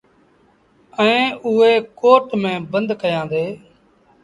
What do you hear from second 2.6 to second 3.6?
بند ڪيآݩدي۔